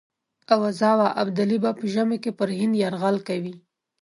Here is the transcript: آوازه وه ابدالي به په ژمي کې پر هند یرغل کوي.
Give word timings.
آوازه 0.55 0.91
وه 0.99 1.07
ابدالي 1.21 1.57
به 1.63 1.71
په 1.79 1.85
ژمي 1.93 2.17
کې 2.23 2.31
پر 2.37 2.49
هند 2.57 2.73
یرغل 2.83 3.17
کوي. 3.27 3.55